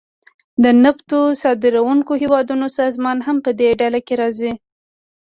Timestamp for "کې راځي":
4.07-4.53